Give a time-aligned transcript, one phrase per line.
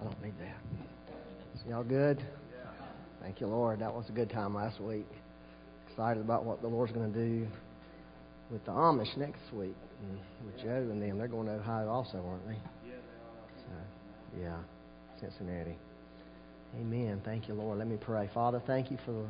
[0.00, 1.68] I don't need that.
[1.68, 2.22] Y'all good?
[3.20, 3.80] Thank you, Lord.
[3.80, 5.06] That was a good time last week.
[5.90, 7.46] Excited about what the Lord's going to do
[8.50, 9.74] with the Amish next week.
[10.00, 11.18] And with Joe and them.
[11.18, 12.54] They're going to Ohio also, aren't they?
[12.86, 12.94] Yeah,
[14.36, 14.40] they are.
[14.40, 14.56] So, yeah,
[15.20, 15.76] Cincinnati.
[16.76, 17.20] Amen.
[17.24, 17.78] Thank you, Lord.
[17.78, 18.30] Let me pray.
[18.32, 19.28] Father, thank you for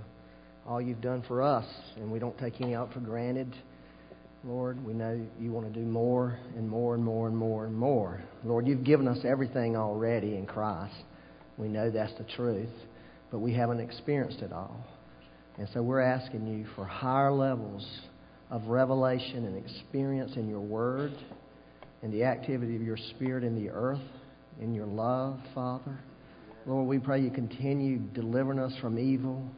[0.66, 1.66] all you've done for us,
[1.96, 3.56] and we don't take any out for granted.
[4.44, 7.74] Lord, we know you want to do more and more and more and more and
[7.74, 8.22] more.
[8.44, 10.94] Lord, you've given us everything already in Christ.
[11.56, 12.68] We know that's the truth,
[13.32, 14.84] but we haven't experienced it all.
[15.58, 17.84] And so we're asking you for higher levels
[18.48, 21.12] of revelation and experience in your word
[22.02, 23.98] and the activity of your spirit in the earth,
[24.60, 25.98] in your love, Father.
[26.64, 29.50] Lord, we pray you continue delivering us from evil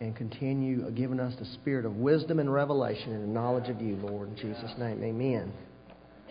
[0.00, 3.82] and continue uh, giving us the spirit of wisdom and revelation and the knowledge of
[3.82, 4.30] you, Lord.
[4.30, 5.52] In Jesus' name, amen.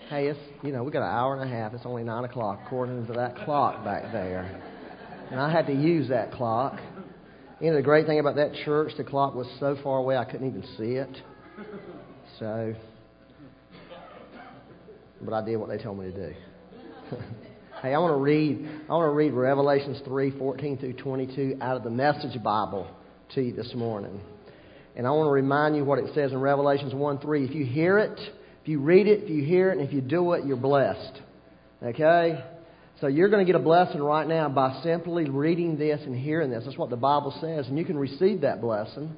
[0.09, 1.75] Hey, it's, you know, we got an hour and a half.
[1.75, 4.59] It's only 9 o'clock, according to that clock back there.
[5.29, 6.79] And I had to use that clock.
[7.61, 10.25] You know, the great thing about that church, the clock was so far away I
[10.25, 11.15] couldn't even see it.
[12.39, 12.73] So,
[15.21, 16.33] but I did what they told me to do.
[17.83, 18.67] hey, I want to read.
[18.89, 22.87] I want to read Revelations three fourteen through twenty two out of the Message Bible
[23.35, 24.19] to you this morning.
[24.95, 27.45] And I want to remind you what it says in Revelations 1 3.
[27.45, 28.19] If you hear it,
[28.61, 31.21] if you read it, if you hear it, and if you do it, you're blessed.
[31.81, 32.43] Okay?
[33.01, 36.49] So you're going to get a blessing right now by simply reading this and hearing
[36.49, 36.63] this.
[36.65, 39.15] That's what the Bible says, and you can receive that blessing.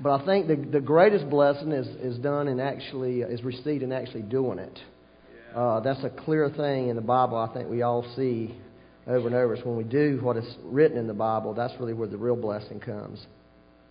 [0.00, 3.92] But I think the, the greatest blessing is, is done in actually is received in
[3.92, 4.78] actually doing it.
[5.54, 7.38] Uh, that's a clear thing in the Bible.
[7.38, 8.54] I think we all see
[9.06, 9.54] over and over.
[9.54, 11.54] It's when we do what is written in the Bible.
[11.54, 13.24] That's really where the real blessing comes.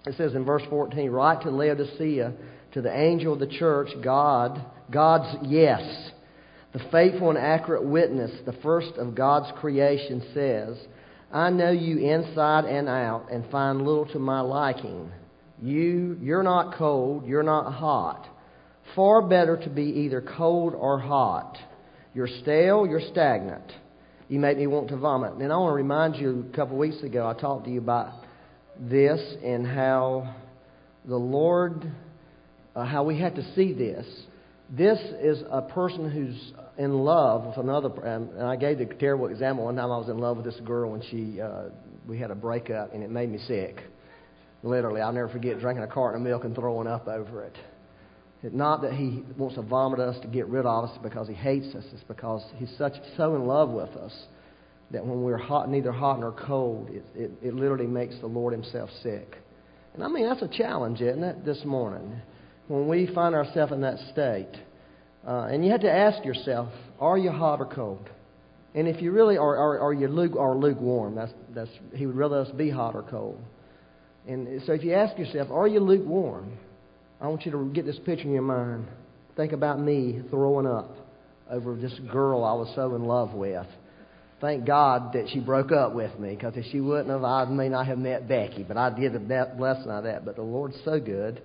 [0.06, 2.34] It says in verse 14, Write to Laodicea,
[2.74, 6.12] to the angel of the church, God, God's yes,
[6.74, 10.78] the faithful and accurate witness, the first of God's creation, says,
[11.32, 15.12] I know you inside and out and find little to my liking.
[15.62, 18.28] You, you're not cold, you're not hot.
[18.96, 21.58] Far better to be either cold or hot.
[22.14, 23.72] You're stale, you're stagnant.
[24.28, 25.34] You make me want to vomit.
[25.34, 27.80] And I want to remind you, a couple of weeks ago, I talked to you
[27.80, 28.14] about
[28.80, 30.36] this and how
[31.06, 31.92] the Lord,
[32.76, 34.06] uh, how we had to see this.
[34.70, 39.66] This is a person who's in love with another, and I gave the terrible example.
[39.66, 41.70] One time I was in love with this girl, and she, uh,
[42.08, 43.82] we had a breakup, and it made me sick.
[44.64, 47.56] Literally, I'll never forget drinking a carton of milk and throwing up over it.
[48.42, 51.34] It's not that he wants to vomit us to get rid of us because he
[51.34, 51.84] hates us.
[51.94, 54.14] It's because he's such so in love with us
[54.96, 58.54] that when we're hot, neither hot nor cold, it, it, it literally makes the Lord
[58.54, 59.36] Himself sick.
[59.94, 62.22] And I mean, that's a challenge, isn't it, this morning?
[62.68, 64.52] When we find ourselves in that state.
[65.28, 66.70] Uh, and you have to ask yourself,
[67.00, 68.10] are you hot or cold?
[68.74, 71.16] And if you really are, are, are you luke, or lukewarm?
[71.16, 73.42] That's, that's, he would rather us be hot or cold.
[74.28, 76.58] And so if you ask yourself, are you lukewarm?
[77.22, 78.88] I want you to get this picture in your mind.
[79.36, 80.96] Think about me throwing up
[81.52, 83.68] over this girl I was so in love with
[84.46, 87.68] thank God that she broke up with me because if she wouldn't have, I may
[87.68, 88.64] not have met Becky.
[88.64, 90.24] But I did a blessing of that.
[90.24, 91.42] But the Lord's so good.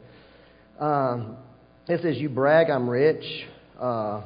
[0.78, 1.38] Um,
[1.88, 3.25] it says, You brag, I'm rich.
[3.81, 4.22] Uh,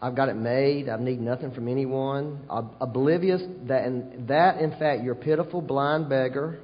[0.00, 0.88] I've got it made.
[0.88, 2.40] I need nothing from anyone.
[2.80, 6.60] Oblivious that, in, that in fact, you're pitiful, blind beggar,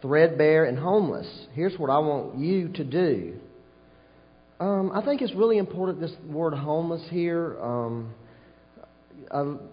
[0.00, 1.26] threadbare, and homeless.
[1.52, 3.34] Here's what I want you to do.
[4.58, 7.58] Um, I think it's really important, this word homeless here.
[7.60, 8.14] Um,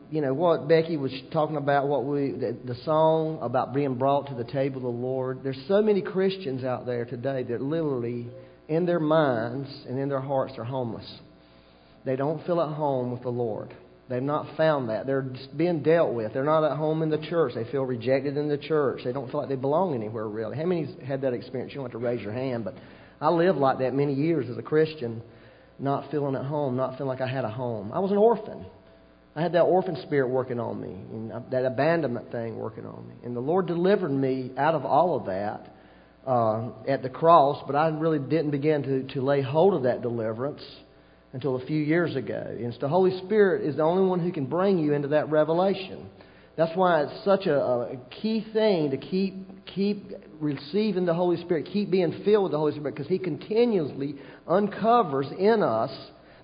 [0.09, 4.27] you know what Becky was talking about, what we the, the song about being brought
[4.27, 5.41] to the table of the Lord.
[5.43, 8.27] There's so many Christians out there today that literally,
[8.67, 11.09] in their minds and in their hearts, are homeless.
[12.05, 13.73] They don't feel at home with the Lord.
[14.09, 15.05] They've not found that.
[15.05, 15.25] They're
[15.55, 16.33] being dealt with.
[16.33, 17.53] They're not at home in the church.
[17.55, 19.01] They feel rejected in the church.
[19.05, 20.57] They don't feel like they belong anywhere really.
[20.57, 21.71] How many's had that experience?
[21.71, 22.75] You don't have to raise your hand, but
[23.21, 25.21] I lived like that many years as a Christian,
[25.79, 27.91] not feeling at home, not feeling like I had a home.
[27.93, 28.65] I was an orphan.
[29.35, 33.15] I had that orphan spirit working on me, and that abandonment thing working on me.
[33.23, 35.75] And the Lord delivered me out of all of that
[36.27, 40.01] uh, at the cross, but I really didn't begin to, to lay hold of that
[40.03, 40.61] deliverance
[41.33, 42.45] until a few years ago.
[42.47, 46.07] And the Holy Spirit is the only one who can bring you into that revelation.
[46.55, 51.67] That's why it's such a, a key thing to keep keep receiving the Holy Spirit,
[51.73, 54.15] keep being filled with the Holy Spirit, because He continuously
[54.47, 55.89] uncovers in us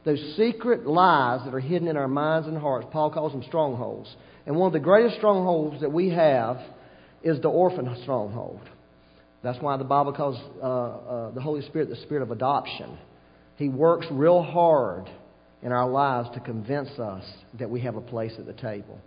[0.10, 2.88] those secret lies that are hidden in our minds and hearts.
[2.92, 4.10] Paul calls them strongholds.
[4.48, 6.58] And one of the greatest strongholds that we have
[7.22, 8.62] is the orphan stronghold.
[9.44, 12.98] That's why the Bible calls uh, uh, the Holy Spirit the spirit of adoption.
[13.58, 15.10] He works real hard
[15.62, 17.24] in our lives to convince us
[17.60, 19.00] that we have a place at the table.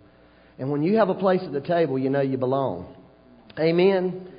[0.57, 2.95] And when you have a place at the table, you know you belong.
[3.59, 4.31] Amen.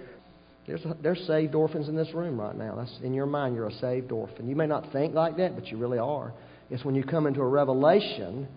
[0.67, 2.77] There's, there's saved orphans in this room right now.
[2.77, 3.55] That's in your mind.
[3.55, 4.49] You're a saved orphan.
[4.49, 6.33] You may not think like that, but you really are.
[6.71, 8.49] It's when you come into a revelation,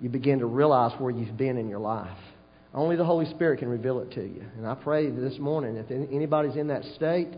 [0.00, 2.18] you begin to realize where you've been in your life.
[2.74, 4.44] Only the Holy Spirit can reveal it to you.
[4.56, 7.28] And I pray this morning, if anybody's in that state,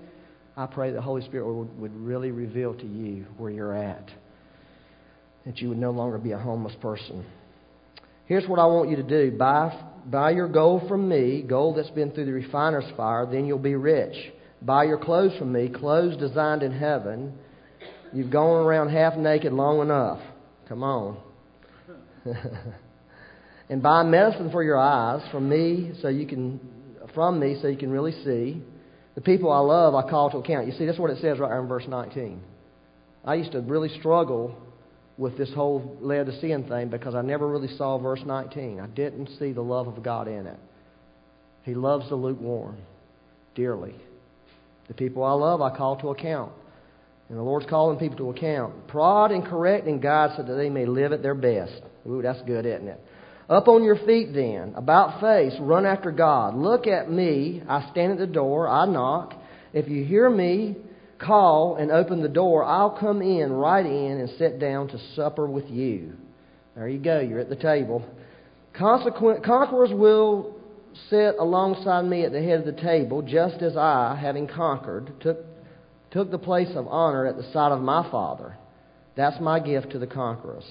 [0.57, 4.11] I pray the Holy Spirit would, would really reveal to you where you're at.
[5.47, 7.25] That you would no longer be a homeless person.
[8.27, 11.91] Here's what I want you to do buy, buy your gold from me, gold that's
[11.91, 14.15] been through the refiner's fire, then you'll be rich.
[14.63, 17.33] Buy your clothes from me, clothes designed in heaven.
[18.13, 20.21] You've gone around half naked long enough.
[20.69, 21.19] Come on.
[23.69, 26.61] and buy medicine for your eyes from me so you can
[27.15, 28.63] from me so you can really see.
[29.15, 30.67] The people I love I call to account.
[30.67, 32.41] You see, that's what it says right there in verse 19.
[33.25, 34.57] I used to really struggle
[35.19, 38.81] with this whole Laodicean thing because I never really saw verse 19.
[38.81, 40.59] I didn't see the love of God in it.
[41.65, 42.79] He loves the lukewarm
[43.55, 43.95] dearly.
[44.89, 46.53] The people I love, I call to account.
[47.31, 48.89] And the Lord's calling people to account.
[48.89, 51.81] Prod and correct and guide so that they may live at their best.
[52.07, 53.01] Ooh, that's good, isn't it?
[53.49, 56.57] Up on your feet then, about face, run after God.
[56.57, 57.63] Look at me.
[57.69, 58.69] I stand at the door.
[58.69, 59.35] I knock.
[59.73, 60.77] If you hear me
[61.21, 65.47] call and open the door, I'll come in, right in, and sit down to supper
[65.47, 66.15] with you.
[66.75, 67.21] There you go.
[67.21, 68.05] You're at the table.
[68.73, 70.57] Consequent, conquerors will
[71.09, 75.39] sit alongside me at the head of the table, just as I, having conquered, took,
[76.11, 78.57] took the place of honor at the side of my Father.
[79.17, 80.65] That's my gift to the conquerors.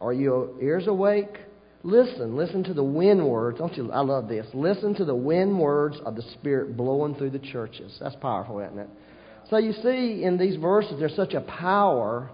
[0.00, 1.38] Are your ears awake?
[1.82, 3.58] Listen, listen to the wind words.
[3.58, 3.92] Don't you?
[3.92, 4.46] I love this.
[4.54, 7.96] Listen to the wind words of the Spirit blowing through the churches.
[8.00, 8.88] That's powerful, isn't it?
[9.50, 12.30] So you see in these verses, there's such a power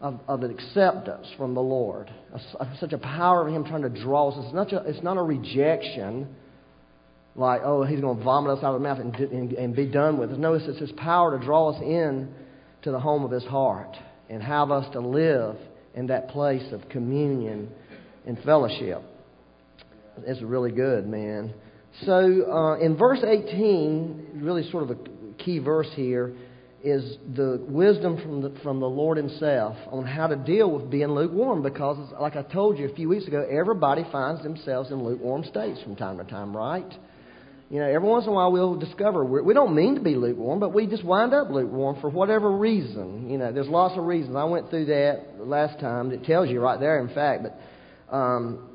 [0.00, 4.28] of, of acceptance from the Lord, a, such a power of Him trying to draw
[4.30, 4.44] us.
[4.44, 6.28] It's not, it's not a rejection,
[7.36, 9.86] like, oh, He's going to vomit us out of the mouth and, and, and be
[9.86, 10.38] done with us.
[10.38, 12.32] No, it's, it's His power to draw us in
[12.82, 13.96] to the home of His heart
[14.28, 15.56] and have us to live
[15.94, 17.70] in that place of communion
[18.26, 19.02] and fellowship.
[20.24, 21.52] It's really good, man.
[22.04, 26.34] So uh, in verse 18, really sort of a key verse here
[26.82, 31.08] is the wisdom from the, from the Lord Himself on how to deal with being
[31.08, 31.62] lukewarm.
[31.62, 35.82] Because, like I told you a few weeks ago, everybody finds themselves in lukewarm states
[35.82, 36.92] from time to time, right?
[37.68, 40.14] You know, every once in a while we'll discover we're, we don't mean to be
[40.14, 43.28] lukewarm, but we just wind up lukewarm for whatever reason.
[43.28, 44.36] You know, there's lots of reasons.
[44.36, 46.12] I went through that last time.
[46.12, 47.42] It tells you right there, in fact.
[47.42, 48.68] But um,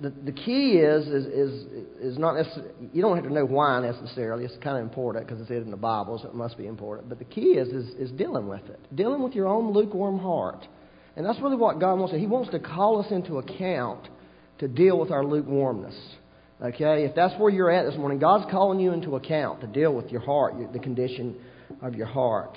[0.00, 1.62] the, the key is, is, is,
[2.00, 4.46] is not necessarily, you don't have to know why necessarily.
[4.46, 7.10] It's kind of important because it's in the Bible, so it must be important.
[7.10, 10.66] But the key is, is, is dealing with it, dealing with your own lukewarm heart.
[11.14, 14.08] And that's really what God wants He wants to call us into account
[14.60, 15.94] to deal with our lukewarmness.
[16.62, 17.04] Okay?
[17.04, 20.10] If that's where you're at this morning, God's calling you into account to deal with
[20.10, 21.36] your heart, the condition
[21.80, 22.56] of your heart.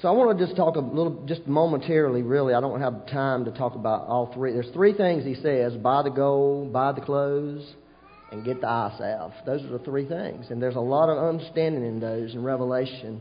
[0.00, 2.54] So I want to just talk a little, just momentarily, really.
[2.54, 4.52] I don't have time to talk about all three.
[4.52, 7.64] There's three things he says buy the gold, buy the clothes,
[8.32, 9.32] and get the eye salve.
[9.46, 10.46] Those are the three things.
[10.50, 13.20] And there's a lot of understanding in those and revelation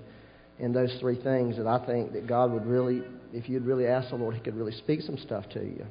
[0.57, 3.03] in those three things that I think that God would really,
[3.33, 5.85] if you'd really ask the Lord, He could really speak some stuff to you.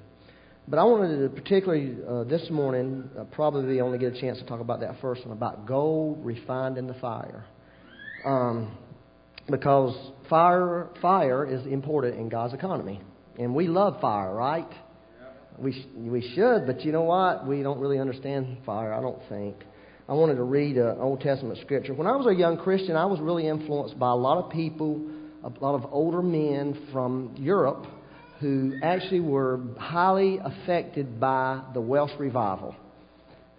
[0.68, 4.46] But I wanted to particularly uh, this morning uh, probably only get a chance to
[4.46, 7.44] talk about that first one about gold refined in the fire.
[8.24, 8.76] Um,
[9.50, 9.94] because
[10.30, 13.00] fire, fire is important in God's economy.
[13.40, 14.68] And we love fire, right?
[15.58, 17.44] We, we should, but you know what?
[17.46, 19.56] We don't really understand fire, I don't think.
[20.08, 21.92] I wanted to read an Old Testament scripture.
[21.92, 25.10] When I was a young Christian, I was really influenced by a lot of people,
[25.42, 27.86] a lot of older men from Europe
[28.42, 32.74] who actually were highly affected by the Welsh revival.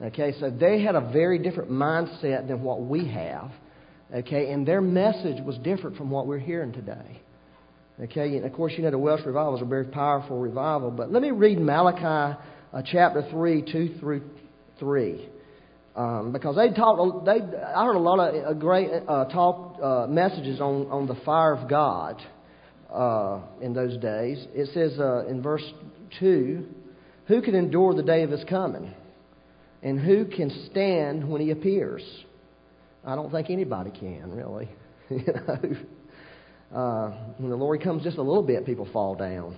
[0.02, 3.50] Okay, so they had a very different mindset than what we have.
[4.14, 7.22] Okay, and their message was different from what we're hearing today.
[8.04, 10.92] Okay, and of course, you know, the Welsh revival is a very powerful revival.
[10.92, 12.38] But let me read Malachi
[12.74, 14.22] uh, chapter 3, 2 through
[14.80, 15.30] 3.
[15.96, 20.08] Um, because they talked, they, I heard a lot of uh, great uh, talk uh,
[20.08, 22.22] messages on, on the fire of God
[22.94, 24.46] uh, in those days.
[24.54, 25.64] It says uh, in verse
[26.20, 26.66] 2
[27.28, 28.94] Who can endure the day of his coming?
[29.82, 32.04] And who can stand when he appears?
[33.06, 34.70] I don't think anybody can, really.
[35.10, 39.58] you know, uh, when the Lord comes just a little bit, people fall down.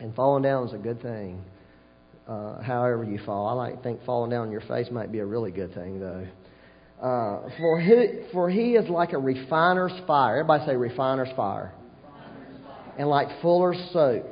[0.00, 1.44] And falling down is a good thing.
[2.26, 3.46] Uh, however you fall.
[3.46, 6.26] I like think falling down on your face might be a really good thing, though.
[7.00, 10.38] Uh, for, he, for he is like a refiner's fire.
[10.38, 11.72] Everybody say refiner's fire.
[12.98, 14.24] And like fuller's soap.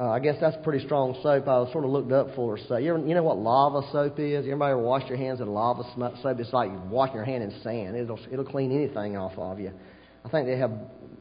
[0.00, 1.46] Uh, I guess that's pretty strong soap.
[1.46, 2.80] I sort of looked up Fuller soap.
[2.80, 4.46] You, ever, you know what lava soap is?
[4.46, 5.82] Anybody ever wash your hands in lava
[6.22, 6.40] soap?
[6.40, 7.96] It's like washing your hand in sand.
[7.96, 9.72] It'll it'll clean anything off of you.
[10.24, 10.72] I think they have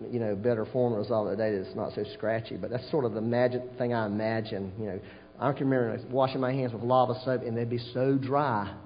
[0.10, 2.56] you know better formulas all the day that's not so scratchy.
[2.56, 4.72] But that's sort of the magic thing I imagine.
[4.80, 5.00] You know,
[5.42, 8.76] I can remember washing my hands with lava soap and they'd be so dry.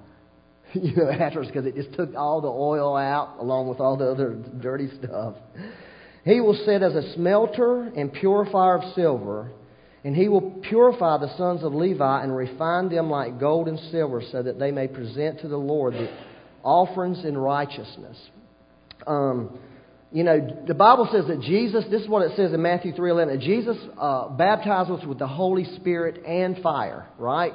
[0.72, 4.10] You know, afterwards because it just took all the oil out along with all the
[4.10, 5.36] other dirty stuff.
[6.24, 9.52] He will sit as a smelter and purifier of silver
[10.04, 14.22] and he will purify the sons of Levi and refine them like gold and silver,
[14.30, 16.10] so that they may present to the Lord the
[16.62, 18.18] offerings in righteousness.
[19.06, 19.58] Um,
[20.12, 23.32] you know, the Bible says that Jesus, this is what it says in Matthew 3.11,
[23.32, 27.52] that Jesus uh, baptized us with the Holy Spirit and fire, right?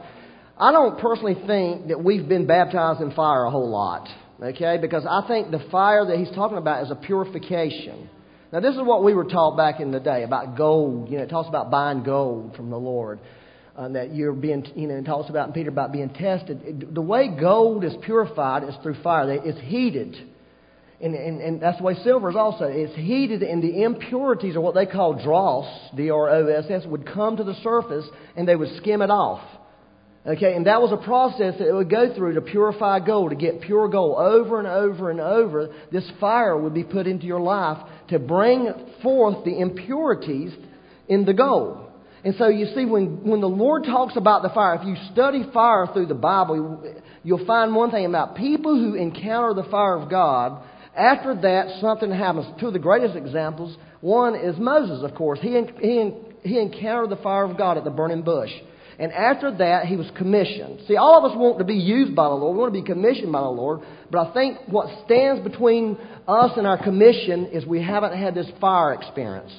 [0.58, 4.10] I don't personally think that we've been baptized in fire a whole lot,
[4.42, 4.78] okay?
[4.82, 8.10] Because I think the fire that he's talking about is a purification.
[8.52, 11.10] Now, this is what we were taught back in the day about gold.
[11.10, 13.20] You know, it talks about buying gold from the Lord.
[13.78, 16.60] Uh, that you're being, you know, it talks about in Peter about being tested.
[16.66, 19.32] It, the way gold is purified is through fire.
[19.32, 20.18] It's heated.
[21.00, 22.66] And, and, and that's the way silver is also.
[22.66, 25.66] It's heated, and the impurities, or what they call dross,
[25.96, 29.10] D R O S S, would come to the surface and they would skim it
[29.10, 29.40] off.
[30.30, 33.36] Okay, and that was a process that it would go through to purify gold, to
[33.36, 34.20] get pure gold.
[34.20, 38.72] Over and over and over, this fire would be put into your life to bring
[39.02, 40.54] forth the impurities
[41.08, 41.80] in the gold.
[42.24, 45.46] And so you see, when, when the Lord talks about the fire, if you study
[45.52, 46.84] fire through the Bible,
[47.24, 50.62] you'll find one thing about people who encounter the fire of God.
[50.96, 52.46] After that, something happens.
[52.60, 53.76] Two of the greatest examples.
[54.02, 55.40] One is Moses, of course.
[55.42, 56.12] He, he,
[56.44, 58.52] he encountered the fire of God at the burning bush.
[59.00, 60.82] And after that, he was commissioned.
[60.86, 62.54] See, all of us want to be used by the Lord.
[62.54, 63.80] We want to be commissioned by the Lord.
[64.12, 68.48] But I think what stands between us and our commission is we haven't had this
[68.60, 69.54] fire experience.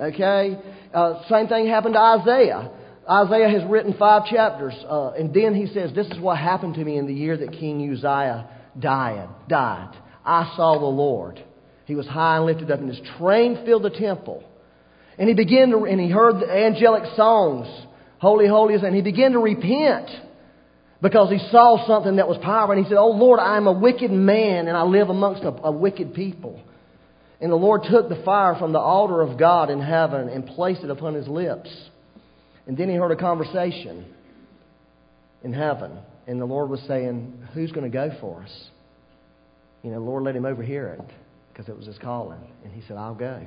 [0.00, 0.58] Okay?
[0.94, 2.70] Uh, same thing happened to Isaiah.
[3.08, 6.84] Isaiah has written five chapters, uh, and then he says, This is what happened to
[6.84, 9.28] me in the year that King Uzziah died.
[9.46, 9.94] died.
[10.24, 11.44] I saw the Lord.
[11.84, 14.42] He was high and lifted up, and his train filled the temple.
[15.18, 17.68] And he began to, and he heard the angelic songs
[18.24, 20.08] Holy, holy is, and he began to repent
[21.02, 22.74] because he saw something that was powerful.
[22.74, 25.48] And he said, Oh Lord, I am a wicked man and I live amongst a,
[25.48, 26.58] a wicked people.
[27.42, 30.82] And the Lord took the fire from the altar of God in heaven and placed
[30.82, 31.68] it upon his lips.
[32.66, 34.06] And then he heard a conversation
[35.42, 35.92] in heaven.
[36.26, 38.64] And the Lord was saying, Who's going to go for us?
[39.82, 41.14] You know, the Lord let him overhear it
[41.52, 42.40] because it was his calling.
[42.64, 43.46] And he said, I'll go.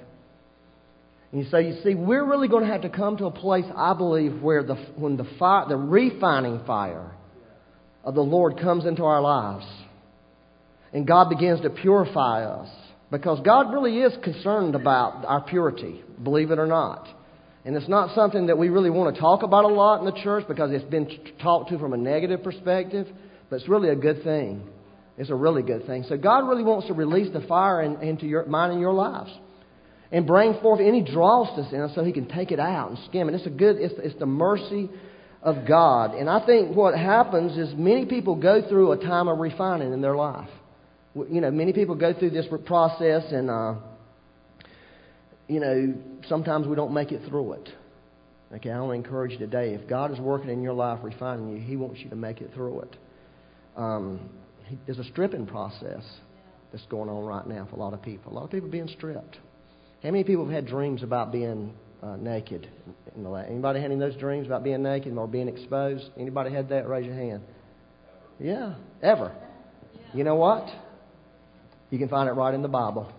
[1.31, 3.93] And so you see, we're really going to have to come to a place, I
[3.93, 7.11] believe, where the, when the fire, the refining fire
[8.03, 9.65] of the Lord comes into our lives,
[10.93, 12.69] and God begins to purify us,
[13.11, 17.07] because God really is concerned about our purity, believe it or not.
[17.65, 20.21] And it's not something that we really want to talk about a lot in the
[20.23, 21.09] church because it's been
[21.41, 23.07] talked to from a negative perspective,
[23.49, 24.65] but it's really a good thing.
[25.17, 26.05] It's a really good thing.
[26.07, 29.31] So God really wants to release the fire in, into your mine and your lives
[30.11, 33.29] and bring forth any dross in us so he can take it out and skim
[33.29, 33.35] it.
[33.35, 34.89] It's a good, it's, it's the mercy
[35.41, 36.13] of God.
[36.13, 40.01] And I think what happens is many people go through a time of refining in
[40.01, 40.49] their life.
[41.15, 43.75] You know, many people go through this process and, uh,
[45.47, 45.93] you know,
[46.27, 47.69] sometimes we don't make it through it.
[48.55, 49.73] Okay, I want to encourage you today.
[49.73, 52.51] If God is working in your life, refining you, He wants you to make it
[52.53, 52.95] through it.
[53.75, 54.29] Um,
[54.65, 56.03] he, there's a stripping process
[56.71, 58.31] that's going on right now for a lot of people.
[58.31, 59.37] A lot of people being stripped.
[60.03, 61.73] How many people have had dreams about being
[62.03, 62.67] uh, naked?
[63.15, 66.05] In the last, anybody had any of those dreams about being naked or being exposed?
[66.17, 66.87] Anybody had that?
[66.87, 67.41] Raise your hand.
[68.39, 69.35] Yeah, ever.
[70.13, 70.67] You know what?
[71.89, 73.11] You can find it right in the Bible.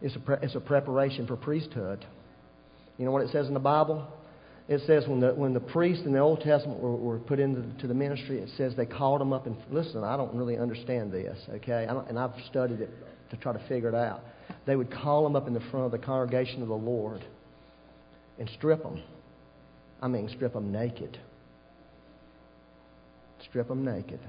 [0.00, 2.04] It's a, pre- it's a preparation for priesthood.
[2.98, 4.06] You know what it says in the Bible?
[4.68, 7.86] It says when the, when the priests in the Old Testament were, were put into
[7.86, 10.02] the ministry, it says they called them up and listen.
[10.02, 11.86] I don't really understand this, okay?
[12.08, 12.90] and I've studied it
[13.34, 14.22] to try to figure it out.
[14.66, 17.24] They would call them up in the front of the congregation of the Lord
[18.38, 19.02] and strip them.
[20.00, 21.18] I mean, strip them naked.
[23.48, 24.20] Strip them naked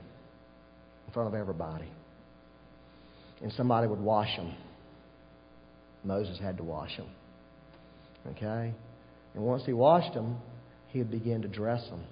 [1.08, 1.88] in front of everybody.
[3.42, 4.54] And somebody would wash them.
[6.04, 7.10] Moses had to wash them.
[8.32, 8.74] Okay?
[9.34, 10.38] And once he washed them,
[10.90, 12.04] he would begin to dress them.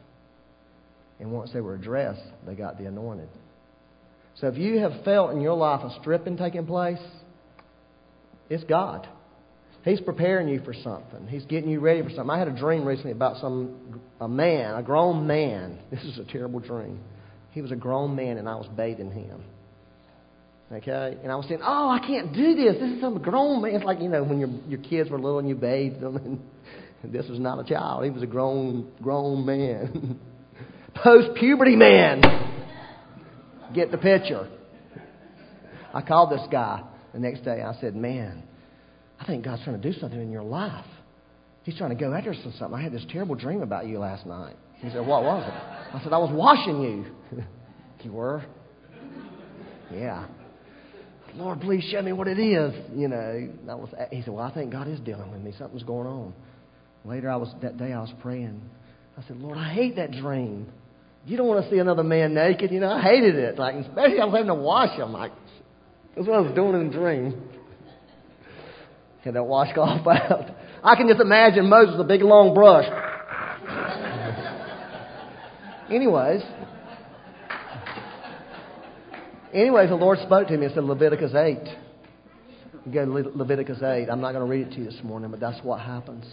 [1.20, 3.30] And once they were dressed, they got the anointed.
[4.40, 7.00] So if you have felt in your life a stripping taking place,
[8.50, 9.08] it's God.
[9.84, 11.28] He's preparing you for something.
[11.28, 12.30] He's getting you ready for something.
[12.30, 15.80] I had a dream recently about some a man, a grown man.
[15.92, 17.00] This is a terrible dream.
[17.52, 19.44] He was a grown man, and I was bathing him.
[20.72, 21.18] Okay?
[21.22, 22.76] And I was saying, oh, I can't do this.
[22.80, 23.76] This is some grown man.
[23.76, 26.16] It's like, you know, when your, your kids were little and you bathed them.
[26.18, 28.06] And, this was not a child.
[28.06, 30.20] He was a grown, grown man.
[30.96, 32.22] Post puberty man.
[33.74, 34.48] Get the picture.
[35.94, 37.62] I called this guy the next day.
[37.62, 38.44] I said, man,
[39.20, 40.86] I think God's trying to do something in your life.
[41.64, 42.74] He's trying to go after something.
[42.74, 44.56] I had this terrible dream about you last night.
[44.80, 45.96] He said, What was it?
[45.96, 47.44] I said, I was washing you.
[48.04, 48.44] you were?
[49.94, 50.26] Yeah.
[51.36, 52.74] Lord, please show me what it is.
[52.96, 53.90] You know, that was.
[54.12, 55.54] He said, "Well, I think God is dealing with me.
[55.58, 56.34] Something's going on."
[57.06, 57.92] Later, I was that day.
[57.92, 58.62] I was praying.
[59.18, 60.72] I said, "Lord, I hate that dream.
[61.26, 62.72] You don't want to see another man naked.
[62.72, 63.58] You know, I hated it.
[63.58, 65.14] Like, especially I was having to wash him.
[65.14, 65.32] Like,
[66.16, 67.42] that's what I was doing in the dream.
[69.24, 70.50] Had that washcloth out.
[70.84, 72.86] I can just imagine Moses, a big long brush.
[75.90, 76.42] Anyways,
[79.54, 81.58] anyways, the Lord spoke to me and said, Leviticus 8.
[82.86, 84.10] You go to Leviticus 8.
[84.10, 86.26] I'm not going to read it to you this morning, but that's what happens.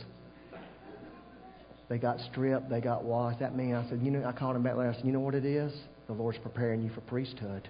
[1.90, 3.40] They got stripped, they got washed.
[3.40, 4.90] That man, I said, you know, I called him back later.
[4.90, 5.72] I said, you know what it is?
[6.06, 7.68] The Lord's preparing you for priesthood.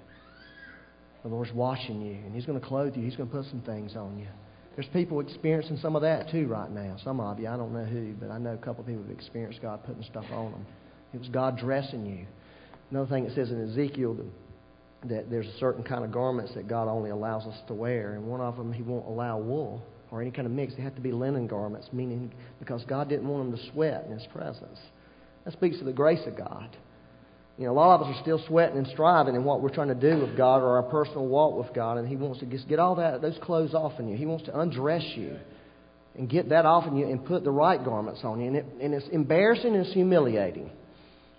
[1.23, 3.03] The Lord's washing you, and He's going to clothe you.
[3.03, 4.27] He's going to put some things on you.
[4.77, 6.97] There's people experiencing some of that too right now.
[7.03, 9.11] Some of you, I don't know who, but I know a couple of people have
[9.11, 10.67] experienced God putting stuff on them.
[11.13, 12.27] It was God dressing you.
[12.91, 16.69] Another thing it says in Ezekiel that, that there's a certain kind of garments that
[16.69, 20.21] God only allows us to wear, and one of them He won't allow wool or
[20.21, 20.75] any kind of mix.
[20.75, 24.13] They have to be linen garments, meaning because God didn't want them to sweat in
[24.13, 24.79] His presence.
[25.45, 26.77] That speaks to the grace of God.
[27.59, 29.89] You know, a lot of us are still sweating and striving in what we're trying
[29.89, 32.69] to do with God or our personal walk with God, and He wants to just
[32.69, 34.17] get all that those clothes off in you.
[34.17, 35.37] He wants to undress you
[36.17, 38.49] and get that off in you and put the right garments on you.
[38.49, 40.71] And, it, and it's embarrassing and it's humiliating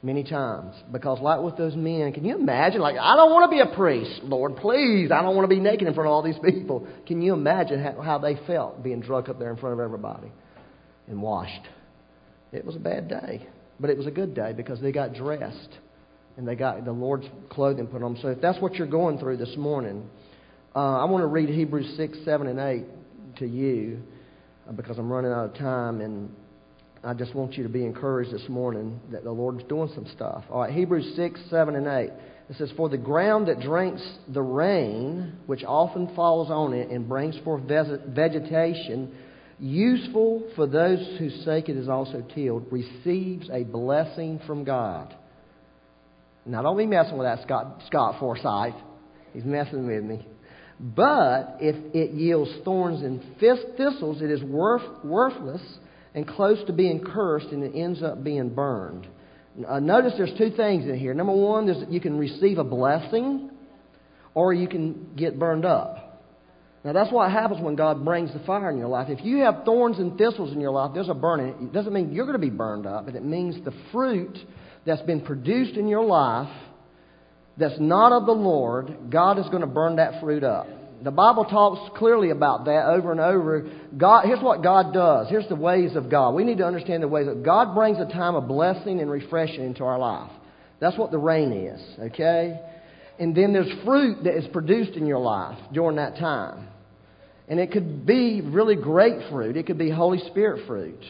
[0.03, 2.81] many times because, like with those men, can you imagine?
[2.81, 5.11] Like, I don't want to be a priest, Lord, please.
[5.11, 6.87] I don't want to be naked in front of all these people.
[7.05, 10.31] Can you imagine how, how they felt being drunk up there in front of everybody
[11.07, 11.67] and washed?
[12.51, 13.47] It was a bad day,
[13.79, 15.77] but it was a good day because they got dressed
[16.37, 18.21] and they got the Lord's clothing put on them.
[18.21, 20.09] So if that's what you're going through this morning,
[20.75, 22.85] uh, I want to read Hebrews 6, 7, and 8
[23.39, 24.01] to you
[24.67, 26.33] uh, because I'm running out of time, and
[27.03, 30.43] I just want you to be encouraged this morning that the Lord's doing some stuff.
[30.51, 32.11] All right, Hebrews 6, 7, and 8.
[32.49, 37.09] It says, For the ground that drinks the rain, which often falls on it and
[37.09, 39.15] brings forth vegetation,
[39.59, 45.15] useful for those whose sake it is also tilled, receives a blessing from God.
[46.45, 48.75] Now, don't be messing with that Scott, Scott Forsyth.
[49.33, 50.27] He's messing with me.
[50.79, 55.61] But if it yields thorns and thistles, it is worth, worthless
[56.13, 59.07] and close to being cursed, and it ends up being burned.
[59.67, 61.13] Uh, notice there's two things in here.
[61.13, 63.51] Number one, is you can receive a blessing,
[64.33, 66.11] or you can get burned up.
[66.83, 69.07] Now that's what happens when God brings the fire in your life.
[69.09, 71.55] If you have thorns and thistles in your life, there's a burning.
[71.61, 74.37] It doesn't mean you're going to be burned up, but it means the fruit
[74.85, 76.51] that's been produced in your life
[77.57, 80.67] that's not of the Lord, God is going to burn that fruit up.
[81.03, 83.67] The Bible talks clearly about that over and over.
[83.97, 85.29] God, here's what God does.
[85.29, 86.35] Here's the ways of God.
[86.35, 89.63] We need to understand the ways of God brings a time of blessing and refreshing
[89.63, 90.31] into our life.
[90.79, 92.59] That's what the rain is, okay?
[93.19, 96.67] And then there's fruit that is produced in your life during that time.
[97.47, 99.57] And it could be really great fruit.
[99.57, 101.03] It could be Holy Spirit fruit.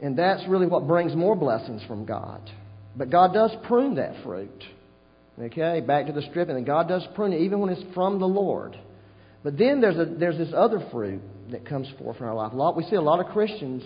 [0.00, 2.40] And that's really what brings more blessings from God.
[2.96, 4.64] But God does prune that fruit.
[5.40, 6.56] Okay, back to the stripping.
[6.56, 8.78] And God does prune it even when it's from the Lord.
[9.44, 11.20] But then there's, a, there's this other fruit
[11.50, 12.52] that comes forth in our life.
[12.52, 13.82] A lot, we see a lot of Christians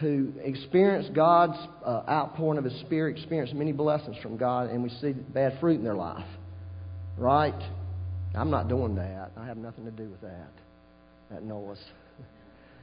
[0.00, 4.88] who experience God's uh, outpouring of His Spirit, experience many blessings from God, and we
[5.00, 6.26] see bad fruit in their life.
[7.16, 7.54] Right?
[8.34, 9.30] I'm not doing that.
[9.36, 10.50] I have nothing to do with that.
[11.30, 11.78] That noise.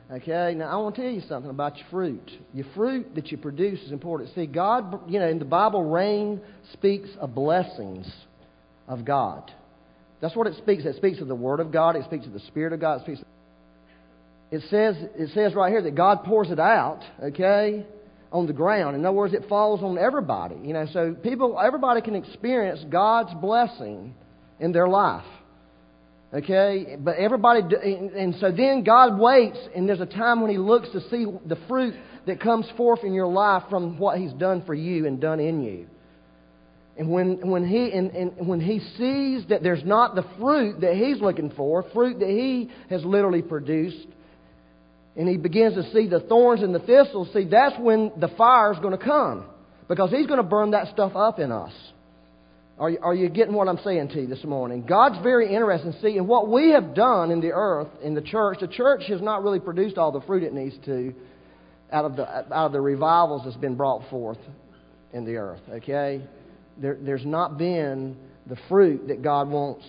[0.09, 2.31] Okay, now I want to tell you something about your fruit.
[2.53, 4.29] Your fruit that you produce is important.
[4.35, 6.39] See, God, you know, in the Bible, rain
[6.71, 8.09] speaks of blessings
[8.87, 9.51] of God.
[10.21, 10.85] That's what it speaks.
[10.85, 11.97] It speaks of the Word of God.
[11.97, 13.01] It speaks of the Spirit of God.
[13.01, 13.21] It speaks.
[14.49, 17.01] It says it says right here that God pours it out.
[17.21, 17.85] Okay,
[18.31, 18.95] on the ground.
[18.95, 20.55] In other words, it falls on everybody.
[20.63, 24.13] You know, so people, everybody can experience God's blessing
[24.59, 25.25] in their life.
[26.33, 26.97] Okay?
[26.99, 31.01] But everybody, and so then God waits, and there's a time when He looks to
[31.09, 31.93] see the fruit
[32.25, 35.63] that comes forth in your life from what He's done for you and done in
[35.63, 35.87] you.
[36.97, 40.95] And when, when, he, and, and when he sees that there's not the fruit that
[40.95, 44.07] he's looking for, fruit that he has literally produced,
[45.15, 48.73] and he begins to see the thorns and the thistles, see, that's when the fire
[48.73, 49.45] is going to come.
[49.87, 51.71] Because he's going to burn that stuff up in us.
[52.79, 54.85] Are you, are you getting what I'm saying to you this morning?
[54.87, 58.59] God's very interested in seeing what we have done in the earth, in the church.
[58.61, 61.13] The church has not really produced all the fruit it needs to
[61.91, 64.37] out of the, out of the revivals that's been brought forth
[65.11, 65.61] in the earth.
[65.69, 66.21] Okay?
[66.77, 69.83] There, there's not been the fruit that God wants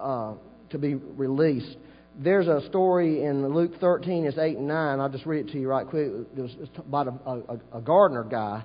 [0.00, 0.34] uh,
[0.70, 1.76] to be released.
[2.18, 5.00] There's a story in Luke 13, it's 8 and 9.
[5.00, 6.06] I'll just read it to you right quick.
[6.34, 8.62] It was about a, a, a gardener guy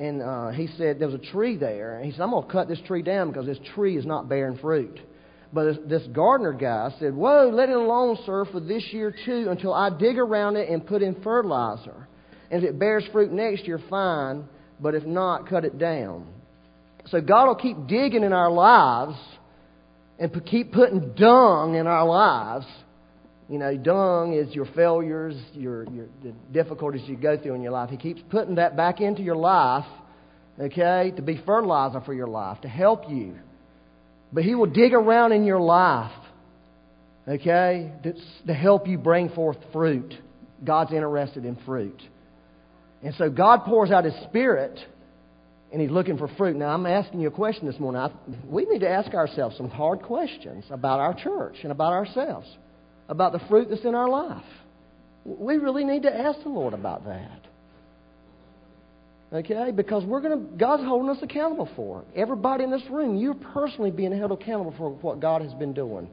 [0.00, 1.96] and uh, he said there was a tree there.
[1.96, 4.30] And he said, I'm going to cut this tree down because this tree is not
[4.30, 4.98] bearing fruit.
[5.52, 9.48] But this, this gardener guy said, Whoa, let it alone, sir, for this year too,
[9.50, 12.08] until I dig around it and put in fertilizer.
[12.50, 14.48] And if it bears fruit next year, fine.
[14.80, 16.26] But if not, cut it down.
[17.08, 19.18] So God will keep digging in our lives
[20.18, 22.66] and keep putting dung in our lives.
[23.50, 27.72] You know, dung is your failures, your, your the difficulties you go through in your
[27.72, 27.90] life.
[27.90, 29.86] He keeps putting that back into your life,
[30.58, 33.34] okay, to be fertilizer for your life, to help you.
[34.32, 36.12] But He will dig around in your life,
[37.26, 38.14] okay, to,
[38.46, 40.14] to help you bring forth fruit.
[40.64, 42.00] God's interested in fruit.
[43.02, 44.78] And so God pours out His Spirit
[45.72, 46.54] and He's looking for fruit.
[46.54, 48.00] Now, I'm asking you a question this morning.
[48.00, 48.12] I,
[48.46, 52.46] we need to ask ourselves some hard questions about our church and about ourselves,
[53.10, 54.44] about the fruit that's in our life.
[55.24, 57.40] We really need to ask the Lord about that.
[59.32, 59.72] Okay?
[59.74, 62.06] Because we're going to, God's holding us accountable for it.
[62.16, 66.08] Everybody in this room, you're personally being held accountable for what God has been doing.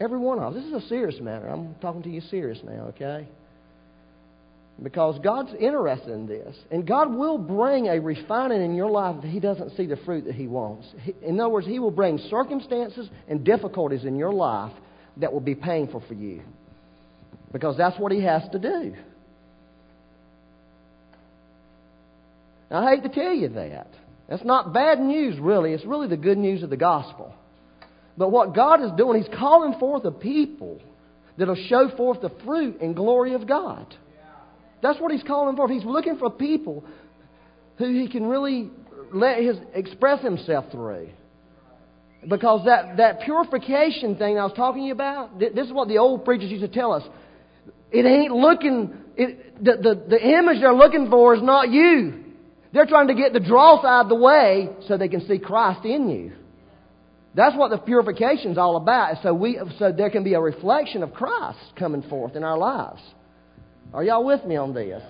[0.00, 0.62] Every one of us.
[0.62, 1.48] This is a serious matter.
[1.48, 3.26] I'm talking to you serious now, okay?
[4.80, 6.56] Because God's interested in this.
[6.70, 10.26] And God will bring a refining in your life that He doesn't see the fruit
[10.26, 10.86] that He wants.
[11.22, 14.72] In other words, He will bring circumstances and difficulties in your life
[15.20, 16.42] that will be painful for you.
[17.52, 18.94] Because that's what He has to do.
[22.70, 23.88] Now, I hate to tell you that.
[24.28, 25.72] That's not bad news, really.
[25.72, 27.34] It's really the good news of the gospel.
[28.18, 30.80] But what God is doing, He's calling forth a people
[31.38, 33.86] that'll show forth the fruit and glory of God.
[34.82, 35.68] That's what he's calling for.
[35.68, 36.84] He's looking for people
[37.78, 38.70] who he can really
[39.12, 41.08] let his express himself through.
[42.26, 46.24] Because that, that purification thing I was talking you about, this is what the old
[46.24, 47.04] preachers used to tell us.
[47.90, 52.24] It ain't looking, it, the, the, the image they're looking for is not you.
[52.72, 55.84] They're trying to get the dross out of the way so they can see Christ
[55.84, 56.32] in you.
[57.34, 59.22] That's what the purification is all about.
[59.22, 63.00] So, we, so there can be a reflection of Christ coming forth in our lives.
[63.94, 65.02] Are y'all with me on this?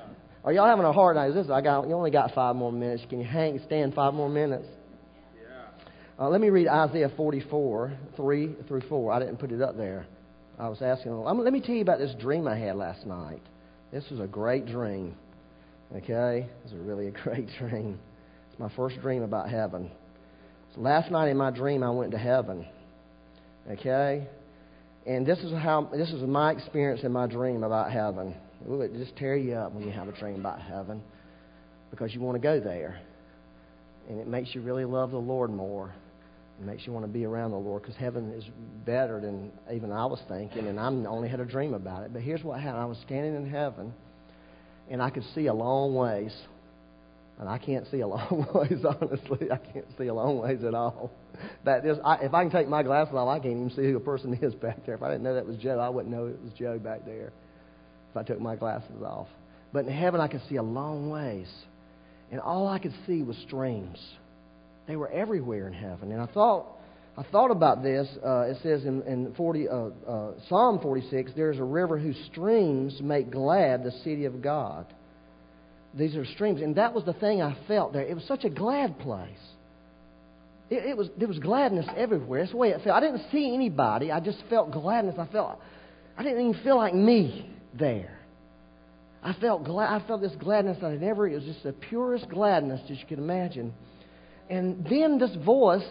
[0.45, 1.33] Are y'all having a hard night?
[1.33, 1.89] This I got.
[1.89, 3.03] You only got five more minutes.
[3.09, 4.67] Can you hang, stand five more minutes?
[6.21, 9.13] Uh, let me read Isaiah 44, 3 through 4.
[9.13, 10.05] I didn't put it up there.
[10.59, 11.13] I was asking.
[11.13, 13.41] Um, let me tell you about this dream I had last night.
[13.93, 15.15] This was a great dream.
[15.95, 16.49] Okay?
[16.49, 18.01] It was really a great dream.
[18.51, 19.93] It's my first dream about heaven.
[20.75, 22.67] So last night in my dream, I went to heaven.
[23.71, 24.27] Okay?
[25.07, 28.35] And this is how this is my experience in my dream about heaven.
[28.69, 31.01] It just tear you up when you have a dream about heaven
[31.93, 33.01] because you want to go there.
[34.09, 35.95] And it makes you really love the Lord more.
[36.59, 38.45] It makes you want to be around the Lord because heaven is
[38.85, 42.13] better than even I was thinking, and I only had a dream about it.
[42.13, 43.95] But here's what happened I was standing in heaven,
[44.91, 46.35] and I could see a long ways.
[47.39, 49.53] And I can't see a long ways, honestly.
[49.53, 51.13] I can't see a long ways at all.
[51.65, 53.97] That is, I, if I can take my glasses off, I can't even see who
[53.97, 54.97] a person is back there.
[54.97, 57.33] If I didn't know that was Joe, I wouldn't know it was Joe back there
[58.11, 59.29] if I took my glasses off.
[59.73, 61.49] But in heaven, I could see a long ways.
[62.33, 63.99] And all I could see was streams.
[64.89, 66.11] They were everywhere in heaven.
[66.11, 66.67] And I thought,
[67.17, 68.09] I thought about this.
[68.25, 72.99] Uh, it says in, in 40, uh, uh, Psalm 46 there's a river whose streams
[73.01, 74.87] make glad the city of God.
[75.95, 76.63] These are streams.
[76.63, 78.03] And that was the thing I felt there.
[78.03, 79.29] It was such a glad place.
[80.71, 82.41] It, it was, there was gladness everywhere.
[82.41, 82.97] That's the way it felt.
[82.97, 84.11] I didn't see anybody.
[84.11, 85.17] I just felt gladness.
[85.19, 85.61] I felt,
[86.17, 88.19] I didn't even feel like me there.
[89.23, 90.01] I felt glad.
[90.01, 91.29] I felt this gladness that I never.
[91.29, 93.75] It was just the purest gladness that you could imagine.
[94.51, 95.87] And then this voice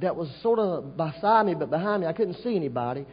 [0.00, 3.06] that was sort of beside me but behind me, I couldn't see anybody,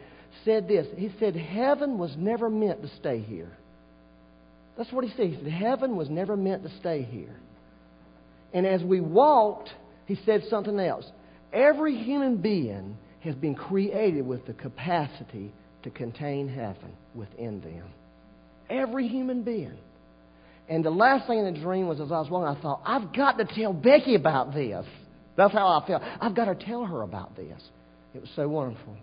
[0.44, 0.86] said this.
[0.96, 3.50] He said, "Heaven was never meant to stay here."
[4.76, 5.28] That's what he said.
[5.28, 7.36] He said, "Heaven was never meant to stay here."
[8.52, 9.70] And as we walked,
[10.06, 11.10] he said something else.
[11.52, 17.84] Every human being has been created with the capacity to contain heaven within them.
[18.68, 19.78] Every human being.
[20.68, 23.12] And the last thing in the dream was as I was walking, I thought, I've
[23.12, 24.86] got to tell Becky about this.
[25.36, 26.02] That's how I felt.
[26.20, 27.60] I've got to tell her about this.
[28.14, 28.96] It was so wonderful.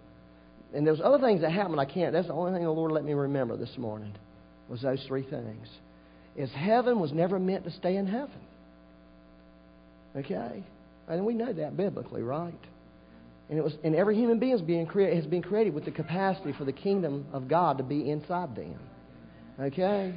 [0.74, 2.14] And there's other things that happened I can't.
[2.14, 4.14] That's the only thing the Lord let me remember this morning
[4.70, 5.68] was those three things.
[6.36, 8.40] Is heaven was never meant to stay in heaven.
[10.16, 10.64] Okay?
[11.10, 12.54] And we know that biblically, right?
[13.50, 15.92] And it was and every human being is being created, has been created with the
[15.92, 18.80] capacity for the kingdom of God to be inside them.
[19.60, 20.16] Okay?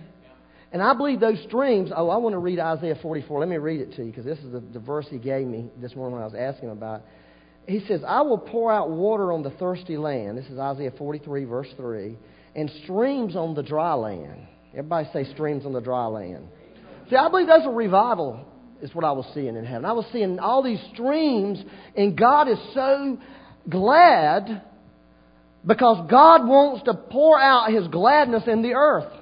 [0.74, 1.92] And I believe those streams.
[1.94, 3.38] Oh, I want to read Isaiah 44.
[3.38, 5.70] Let me read it to you because this is the, the verse he gave me
[5.80, 7.02] this morning when I was asking him about.
[7.68, 10.36] He says, I will pour out water on the thirsty land.
[10.36, 12.18] This is Isaiah 43, verse 3.
[12.56, 14.48] And streams on the dry land.
[14.72, 16.48] Everybody say streams on the dry land.
[17.08, 18.44] See, I believe that's a revival,
[18.82, 19.84] is what I was seeing in heaven.
[19.84, 21.62] I was seeing all these streams,
[21.96, 23.20] and God is so
[23.70, 24.60] glad
[25.64, 29.20] because God wants to pour out His gladness in the earth.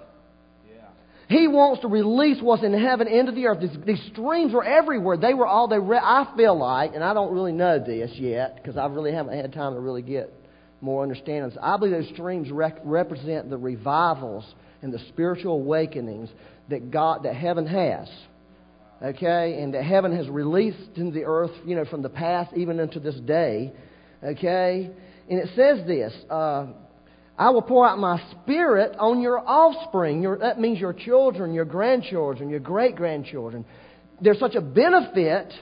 [1.32, 3.60] He wants to release what's in heaven into the earth.
[3.60, 5.16] These, these streams were everywhere.
[5.16, 5.78] They were all they.
[5.78, 9.34] Re- I feel like, and I don't really know this yet because I really haven't
[9.34, 10.32] had time to really get
[10.82, 11.50] more understanding.
[11.54, 14.44] So I believe those streams rec- represent the revivals
[14.82, 16.28] and the spiritual awakenings
[16.68, 18.08] that God, that heaven has.
[19.02, 22.78] Okay, and that heaven has released into the earth, you know, from the past even
[22.78, 23.72] into this day.
[24.22, 24.90] Okay,
[25.28, 26.12] and it says this.
[26.30, 26.66] Uh,
[27.38, 30.22] I will pour out my spirit on your offspring.
[30.22, 33.64] Your, that means your children, your grandchildren, your great grandchildren.
[34.20, 35.52] There's such a benefit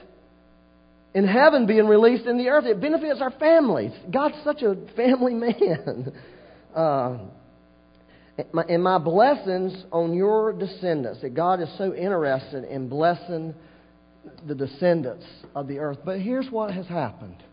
[1.13, 2.65] in heaven being released in the earth.
[2.65, 3.91] It benefits our families.
[4.11, 6.13] God's such a family man.
[6.75, 7.17] Uh,
[8.67, 11.21] and my blessings on your descendants.
[11.21, 13.53] That God is so interested in blessing
[14.47, 15.99] the descendants of the earth.
[16.03, 17.43] But here's what has happened.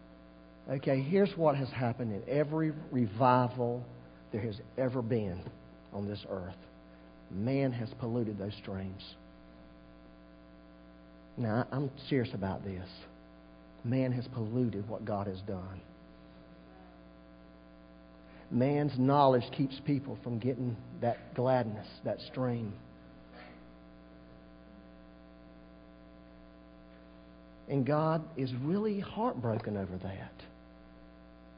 [0.68, 3.84] Okay, here's what has happened in every revival
[4.32, 5.42] there has ever been
[5.92, 6.56] on this earth.
[7.30, 9.02] Man has polluted those streams.
[11.36, 12.88] Now, I'm serious about this.
[13.84, 15.80] Man has polluted what God has done.
[18.50, 22.72] Man's knowledge keeps people from getting that gladness, that stream.
[27.68, 30.32] And God is really heartbroken over that.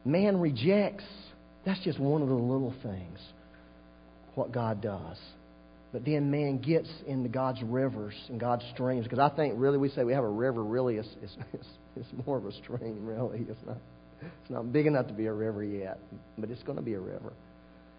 [0.04, 1.04] Man rejects
[1.64, 3.18] that's just one of the little things,
[4.34, 5.18] what God does.
[5.92, 9.04] But then man gets into God's rivers and God's streams.
[9.04, 12.26] Because I think really we say we have a river, really it's, it's, it's, it's
[12.26, 13.46] more of a stream, really.
[13.48, 13.78] It's not,
[14.20, 15.98] it's not big enough to be a river yet,
[16.38, 17.32] but it's going to be a river.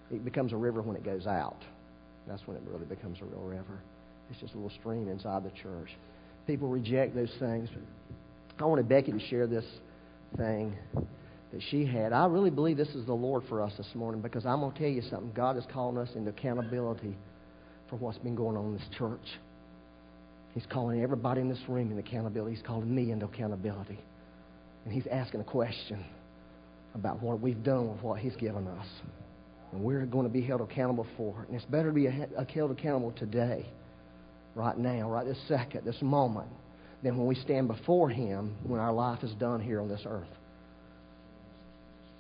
[0.10, 1.58] It becomes a river when it goes out.
[2.28, 3.82] That's when it really becomes a real river.
[4.30, 5.90] It's just a little stream inside the church.
[6.48, 7.70] People reject those things.
[8.60, 9.66] I wanted Becky to share this
[10.38, 10.76] thing
[11.52, 12.14] that she had.
[12.14, 14.80] I really believe this is the Lord for us this morning because I'm going to
[14.80, 15.32] tell you something.
[15.34, 17.16] God is calling us into accountability
[17.90, 19.20] for what's been going on in this church.
[20.54, 22.56] He's calling everybody in this room into accountability.
[22.56, 24.00] He's calling me into accountability.
[24.86, 26.04] And He's asking a question
[26.96, 28.88] about what we've done with what He's given us.
[29.72, 31.50] And we're going to be held accountable for it.
[31.50, 33.66] And it's better to be uh, held accountable today,
[34.56, 36.50] right now, right this second, this moment,
[37.04, 40.28] than when we stand before Him when our life is done here on this earth.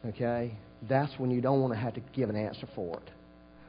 [0.06, 0.58] Okay?
[0.90, 3.10] That's when you don't want to have to give an answer for it.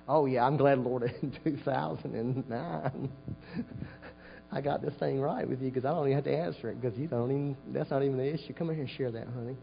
[0.09, 3.12] Oh, yeah, I'm glad, Lord, in 2009,
[4.53, 6.81] I got this thing right with you because I don't even have to answer it
[6.81, 8.53] because you don't even, that's not even the issue.
[8.53, 9.57] Come in here and share that, honey.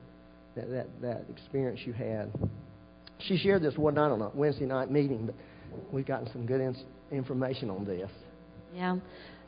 [0.56, 2.32] That, that, that experience you had.
[3.20, 5.36] She shared this one night on a Wednesday night meeting, but
[5.94, 8.10] we've gotten some good ins- information on this.
[8.74, 8.98] Yeah.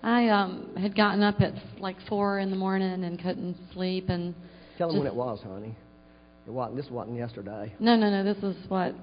[0.04, 4.10] I um, had gotten up at like 4 in the morning and couldn't sleep.
[4.10, 4.36] and
[4.78, 5.76] Tell them when it was, honey.
[6.48, 6.78] It wasn't.
[6.78, 7.74] This wasn't yesterday.
[7.80, 8.24] No, no, no.
[8.24, 8.96] This was what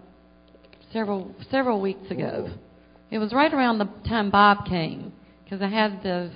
[0.92, 2.50] several several weeks ago.
[3.10, 5.12] It was right around the time Bob came
[5.44, 6.30] because I had the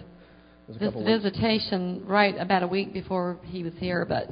[0.69, 2.07] this visitation weeks.
[2.09, 4.05] right about a week before he was here.
[4.05, 4.29] But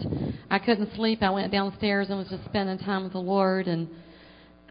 [0.51, 1.23] I couldn't sleep.
[1.23, 3.89] I went downstairs and was just spending time with the Lord and.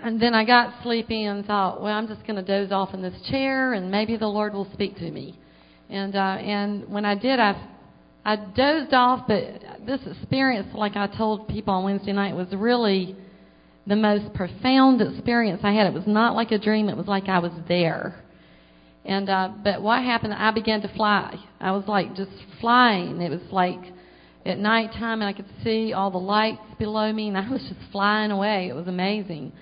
[0.02, 3.02] And then I got sleepy and thought, well, I'm just going to doze off in
[3.02, 5.38] this chair, and maybe the Lord will speak to me.
[5.90, 7.62] And uh, and when I did, I
[8.26, 13.16] I dozed off, but this experience, like I told people on Wednesday night, was really
[13.88, 15.88] the most profound experience I had.
[15.88, 18.24] It was not like a dream; it was like I was there.
[19.06, 20.34] And uh, but what happened?
[20.34, 21.36] I began to fly.
[21.60, 23.22] I was like just flying.
[23.22, 23.80] It was like
[24.46, 27.92] at nighttime, and I could see all the lights below me, and I was just
[27.92, 28.68] flying away.
[28.70, 29.54] It was amazing.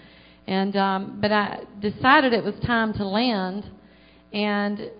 [0.48, 3.70] And um, but I decided it was time to land,
[4.34, 4.91] and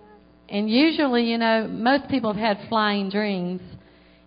[0.48, 3.60] and usually, you know, most people have had flying dreams.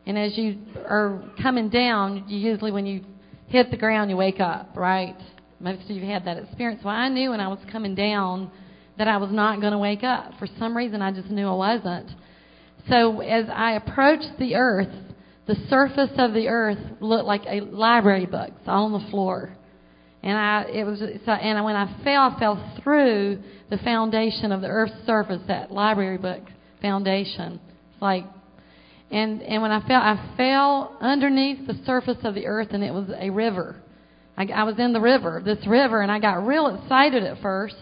[0.05, 3.03] And as you are coming down, you usually, when you
[3.47, 5.15] hit the ground, you wake up, right?
[5.59, 6.81] Most of you have had that experience.
[6.83, 8.51] Well, I knew when I was coming down
[8.97, 10.33] that I was not going to wake up.
[10.37, 12.11] For some reason, I just knew I wasn't.
[12.89, 14.93] So as I approached the earth,
[15.47, 19.55] the surface of the earth looked like a library book all on the floor.
[20.23, 24.61] And I, it was, so, and when I fell, I fell through the foundation of
[24.61, 26.41] the earth's surface, that library book
[26.81, 27.59] foundation.
[27.93, 28.25] It's like,
[29.09, 32.93] And and when I fell, I fell underneath the surface of the earth, and it
[32.93, 33.81] was a river.
[34.37, 37.75] I, I was in the river, this river, and I got real excited at first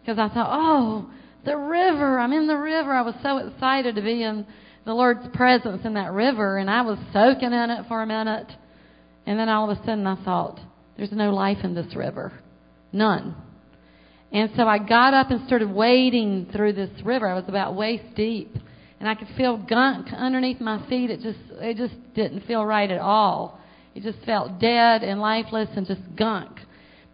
[0.00, 1.10] because I thought, oh,
[1.44, 2.18] the river!
[2.18, 2.92] I'm in the river.
[2.92, 4.46] I was so excited to be in
[4.84, 8.50] the Lord's presence in that river, and I was soaking in it for a minute.
[9.26, 10.60] And then all of a sudden I thought,
[10.96, 12.32] there's no life in this river.
[12.92, 13.34] None.
[14.32, 17.28] And so I got up and started wading through this river.
[17.28, 18.54] I was about waist deep.
[19.00, 21.10] And I could feel gunk underneath my feet.
[21.10, 23.60] It just it just didn't feel right at all.
[23.94, 26.58] It just felt dead and lifeless and just gunk.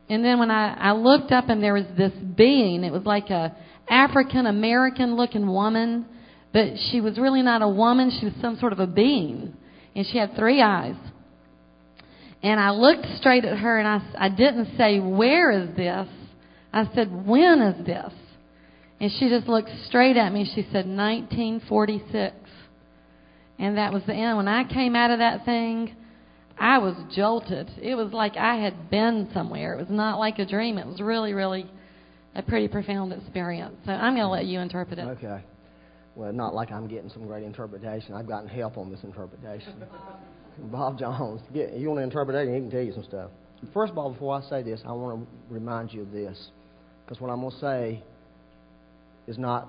[0.09, 3.31] And then when I, I looked up and there was this being, it was like
[3.31, 3.57] a
[3.89, 6.07] African American looking woman
[6.53, 9.55] but she was really not a woman, she was some sort of a being.
[9.95, 10.97] And she had three eyes.
[12.43, 16.09] And I looked straight at her and I, I didn't say, Where is this?
[16.73, 18.13] I said, When is this?
[19.01, 20.51] And she just looked straight at me.
[20.55, 22.35] She said, 1946.
[23.59, 24.37] And that was the end.
[24.37, 25.97] When I came out of that thing,
[26.59, 27.71] I was jolted.
[27.81, 29.75] It was like I had been somewhere.
[29.75, 30.77] It was not like a dream.
[30.77, 31.71] It was really, really
[32.35, 33.77] a pretty profound experience.
[33.87, 35.03] So I'm going to let you interpret it.
[35.03, 35.43] Okay.
[36.15, 38.15] Well, not like I'm getting some great interpretation.
[38.15, 39.85] I've gotten help on this interpretation.
[40.59, 42.55] Bob Jones, get, you want an interpretation?
[42.55, 43.31] He can tell you some stuff.
[43.75, 46.49] First of all, before I say this, I want to remind you of this.
[47.05, 48.03] Because what I'm going to say
[49.27, 49.69] is not,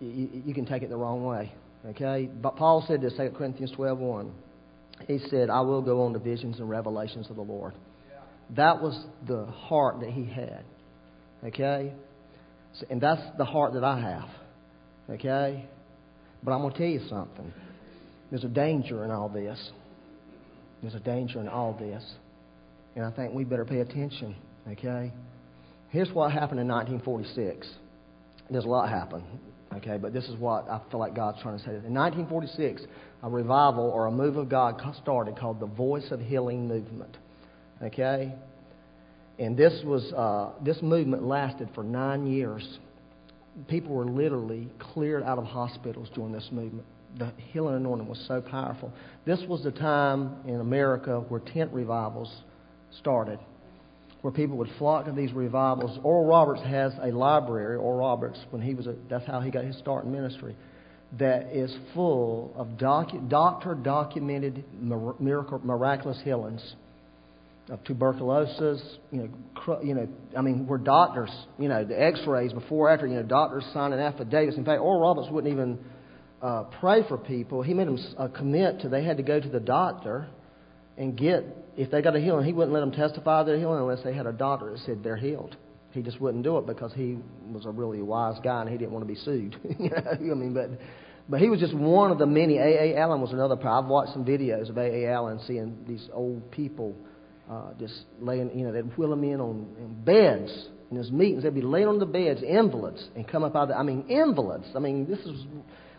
[0.00, 1.52] you, you, can take it the wrong way.
[1.86, 2.28] Okay?
[2.40, 4.32] But Paul said this, 2 Corinthians 12 1.
[5.06, 7.74] He said, I will go on to visions and revelations of the Lord.
[8.56, 10.64] That was the heart that he had.
[11.44, 11.92] Okay?
[12.78, 14.28] So, and that's the heart that I have.
[15.10, 15.66] Okay?
[16.42, 17.52] But I'm going to tell you something.
[18.30, 19.58] There's a danger in all this.
[20.82, 22.04] There's a danger in all this.
[22.94, 24.36] And I think we better pay attention.
[24.72, 25.12] Okay?
[25.90, 27.68] Here's what happened in 1946.
[28.50, 29.24] There's a lot happened.
[29.76, 29.96] Okay?
[29.96, 31.70] But this is what I feel like God's trying to say.
[31.70, 32.82] In 1946,
[33.22, 37.16] a revival or a move of God started called the Voice of Healing Movement.
[37.82, 38.34] Okay?
[39.38, 42.78] And this was uh, this movement lasted for nine years
[43.68, 46.86] people were literally cleared out of hospitals during this movement.
[47.18, 48.92] The healing anointing was so powerful.
[49.24, 52.30] This was the time in America where tent revivals
[53.00, 53.38] started,
[54.20, 55.98] where people would flock to these revivals.
[56.02, 57.76] Oral Roberts has a library.
[57.76, 60.54] Oral Roberts, when he was a, that's how he got his start in ministry,
[61.18, 64.64] that is full of docu- doctor documented
[65.20, 66.74] miracle, miraculous healings
[67.70, 72.52] of tuberculosis, you know, cr- you know, I mean, where doctors, you know, the X-rays
[72.52, 74.56] before, after, you know, doctors signing affidavits.
[74.56, 75.78] In fact, Oral Roberts wouldn't even
[76.42, 77.62] uh, pray for people.
[77.62, 80.28] He made them uh, commit to they had to go to the doctor
[80.96, 81.44] and get
[81.76, 82.44] if they got a healing.
[82.44, 85.16] He wouldn't let them testify their healing unless they had a doctor that said they're
[85.16, 85.56] healed.
[85.92, 87.18] He just wouldn't do it because he
[87.50, 89.56] was a really wise guy and he didn't want to be sued.
[89.78, 90.70] you know, I mean, but
[91.28, 92.58] but he was just one of the many.
[92.58, 92.94] A.
[92.94, 92.96] A.
[92.98, 93.56] Allen was another.
[93.66, 95.04] I've watched some videos of A.
[95.04, 95.12] A.
[95.12, 96.94] Allen seeing these old people
[97.50, 101.42] uh, just laying, you know, they'd wheel them in on in beds in his meetings.
[101.42, 104.04] They'd be laying on the beds, invalids, and come up out of the, I mean,
[104.08, 104.66] invalids.
[104.74, 105.44] I mean, this is,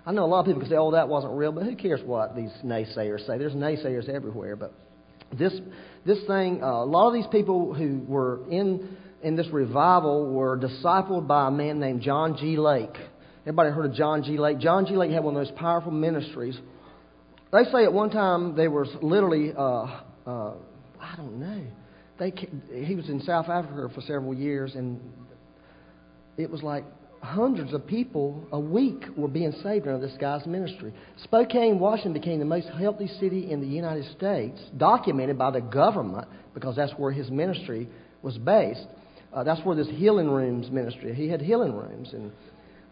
[0.08, 2.00] I know a lot of people can say, oh, that wasn't real, but who cares
[2.02, 3.38] what these naysayers say?
[3.38, 4.56] There's naysayers everywhere.
[4.56, 4.74] But
[5.38, 5.54] this,
[6.06, 10.58] this thing, uh, a lot of these people who were in, in this revival were
[10.58, 12.56] discipled by a man named John G.
[12.56, 12.96] Lake.
[13.42, 14.38] Everybody heard of John G.
[14.38, 14.60] Lake?
[14.60, 14.96] John G.
[14.96, 16.58] Lake had one of those powerful ministries.
[17.52, 20.54] They say at one time they were literally uh, uh,
[21.02, 21.64] I don't know.
[22.18, 22.34] They
[22.86, 25.02] he was in South Africa for several years, and
[26.38, 26.86] it was like
[27.22, 30.94] hundreds of people a week were being saved under this guy's ministry.
[31.24, 36.28] Spokane, Washington became the most healthy city in the United States, documented by the government
[36.54, 37.88] because that's where his ministry
[38.22, 38.86] was based.
[39.34, 41.14] Uh, that's where this healing rooms ministry.
[41.14, 42.32] He had healing rooms, and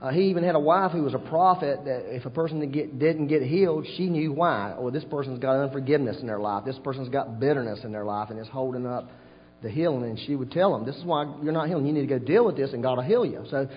[0.01, 2.73] uh, he even had a wife who was a prophet that if a person didn't
[2.73, 4.73] get, didn't get healed, she knew why.
[4.77, 6.65] Or this person's got unforgiveness in their life.
[6.65, 9.09] This person's got bitterness in their life and is holding up
[9.63, 10.03] the healing.
[10.03, 11.85] And she would tell them, This is why you're not healing.
[11.85, 13.45] You need to go deal with this, and God will heal you.
[13.49, 13.69] So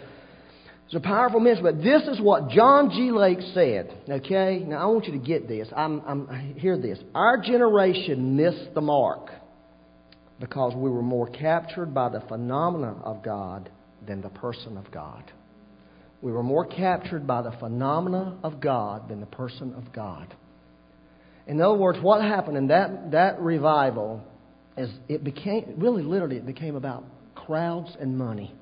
[0.89, 1.63] it's a powerful message.
[1.63, 3.11] But this is what John G.
[3.11, 3.95] Lake said.
[4.09, 4.65] Okay?
[4.67, 5.69] Now, I want you to get this.
[5.77, 6.99] I'm, I'm, hear this.
[7.15, 9.29] Our generation missed the mark
[10.41, 13.69] because we were more captured by the phenomena of God
[14.07, 15.31] than the person of God.
[16.23, 20.35] We were more captured by the phenomena of God than the person of God.
[21.47, 24.25] In other words, what happened in that, that revival
[24.79, 28.55] is it became, really literally, it became about crowds and money.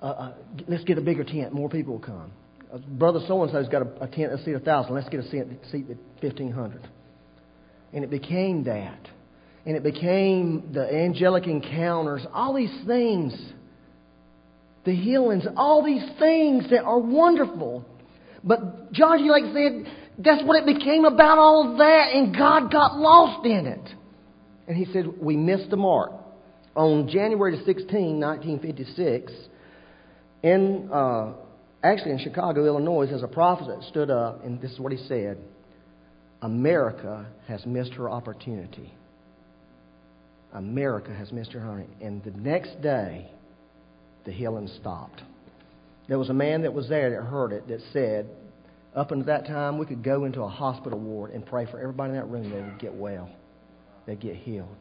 [0.00, 0.34] Uh, uh,
[0.68, 2.30] let's get a bigger tent, more people will come.
[2.72, 4.94] Uh, Brother so and so's got a, a tent that seat a thousand.
[4.94, 6.86] Let's get a seat, seat at fifteen hundred.
[7.92, 9.08] And it became that,
[9.66, 12.24] and it became the angelic encounters.
[12.32, 13.32] All these things
[14.88, 17.84] the healings, all these things that are wonderful.
[18.42, 19.30] But John G.
[19.30, 23.66] Lake said, That's what it became about all of that, and God got lost in
[23.66, 23.86] it.
[24.66, 26.12] And he said, We missed the mark.
[26.74, 29.32] On January 16, 1956,
[30.42, 31.32] in, uh,
[31.82, 34.98] actually in Chicago, Illinois, there's a prophet that stood up, and this is what he
[35.06, 35.38] said
[36.40, 38.92] America has missed her opportunity.
[40.52, 42.04] America has missed her opportunity.
[42.04, 43.30] And the next day,
[44.24, 45.20] the healing stopped.
[46.08, 48.28] There was a man that was there that heard it that said,
[48.94, 52.10] up until that time, we could go into a hospital ward and pray for everybody
[52.10, 52.50] in that room.
[52.50, 53.28] They would get well,
[54.06, 54.74] they'd get healed.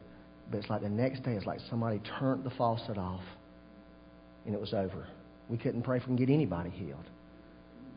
[0.50, 3.24] But it's like the next day, it's like somebody turned the faucet off
[4.46, 5.08] and it was over.
[5.50, 7.06] We couldn't pray for and get anybody healed.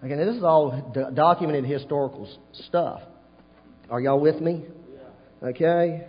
[0.02, 2.28] Again, this is all documented historical
[2.68, 3.02] stuff.
[3.90, 4.64] Are y'all with me?
[5.42, 6.06] Okay?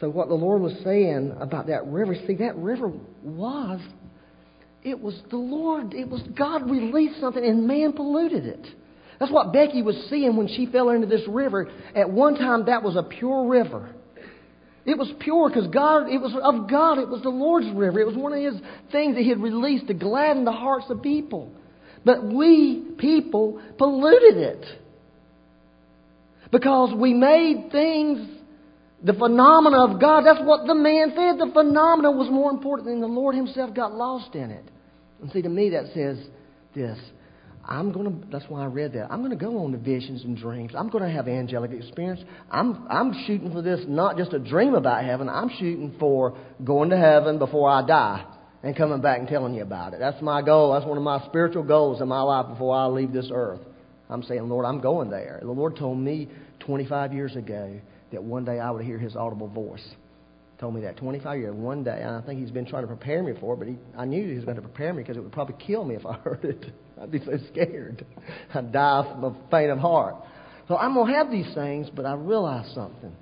[0.00, 3.80] So, what the Lord was saying about that river, see, that river was,
[4.82, 8.66] it was the Lord, it was God released something and man polluted it.
[9.18, 11.70] That's what Becky was seeing when she fell into this river.
[11.94, 13.95] At one time, that was a pure river.
[14.86, 16.98] It was pure because God, it was of God.
[16.98, 17.98] It was the Lord's river.
[17.98, 18.60] It was one of His
[18.92, 21.52] things that He had released to gladden the hearts of people.
[22.04, 24.64] But we, people, polluted it.
[26.52, 28.36] Because we made things
[29.02, 30.22] the phenomena of God.
[30.24, 31.38] That's what the man said.
[31.38, 34.64] The phenomena was more important than the Lord Himself got lost in it.
[35.20, 36.18] And see, to me, that says
[36.74, 36.98] this.
[37.68, 39.10] I'm going to, that's why I read that.
[39.10, 40.72] I'm going to go on to visions and dreams.
[40.76, 42.20] I'm going to have angelic experience.
[42.50, 45.28] I'm, I'm shooting for this, not just a dream about heaven.
[45.28, 48.24] I'm shooting for going to heaven before I die
[48.62, 49.98] and coming back and telling you about it.
[49.98, 50.74] That's my goal.
[50.74, 53.60] That's one of my spiritual goals in my life before I leave this earth.
[54.08, 55.40] I'm saying, Lord, I'm going there.
[55.42, 56.28] The Lord told me
[56.60, 57.80] 25 years ago
[58.12, 59.84] that one day I would hear his audible voice.
[60.58, 62.00] Told me that 25 years, one day.
[62.02, 64.26] And I think he's been trying to prepare me for it, but he, I knew
[64.26, 66.44] he was going to prepare me because it would probably kill me if I heard
[66.44, 66.72] it.
[67.00, 68.06] I'd be so scared.
[68.54, 70.16] I'd die from a faint of heart.
[70.68, 73.14] So I'm to have these things, but I realized something.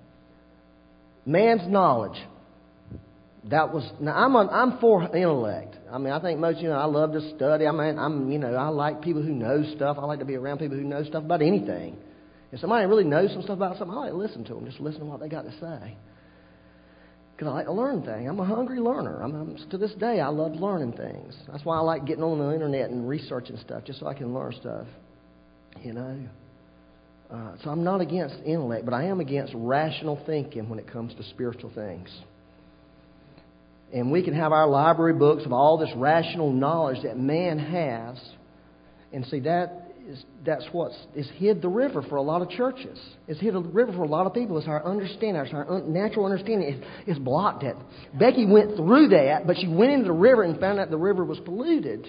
[1.26, 2.18] Man's knowledge.
[3.50, 5.76] That was now I'm a, I'm for intellect.
[5.92, 7.66] I mean I think most you know I love to study.
[7.66, 9.98] I mean I'm you know I like people who know stuff.
[10.00, 11.98] I like to be around people who know stuff about anything.
[12.52, 14.64] If somebody really knows some stuff about something, I like to listen to them.
[14.64, 15.96] Just listen to what they got to say.
[17.36, 18.28] Because I like to learn things.
[18.28, 19.20] I'm a hungry learner.
[19.20, 21.36] I'm, I'm, to this day, I love learning things.
[21.50, 24.32] That's why I like getting on the internet and researching stuff, just so I can
[24.32, 24.86] learn stuff.
[25.82, 26.18] You know.
[27.30, 31.14] Uh, so I'm not against intellect, but I am against rational thinking when it comes
[31.14, 32.08] to spiritual things.
[33.92, 38.20] And we can have our library books of all this rational knowledge that man has,
[39.12, 42.98] and see that is that's what's is hid the river for a lot of churches.
[43.26, 44.58] It's hid the river for a lot of people.
[44.58, 46.82] It's our understanding, it's our un, natural understanding.
[47.06, 47.76] It's blocked it.
[48.18, 51.24] Becky went through that, but she went into the river and found out the river
[51.24, 52.06] was polluted.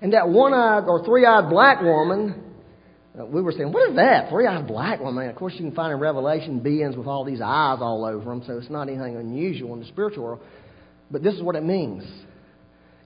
[0.00, 2.42] And that one-eyed or three-eyed black woman,
[3.18, 4.30] uh, we were saying, what is that?
[4.30, 5.30] Three-eyed black woman.
[5.30, 8.42] Of course, you can find in Revelation beings with all these eyes all over them,
[8.46, 10.40] so it's not anything unusual in the spiritual world.
[11.10, 12.04] But this is what it means.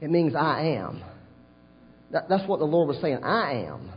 [0.01, 1.03] It means I am.
[2.13, 3.23] That, that's what the Lord was saying.
[3.23, 3.91] I am.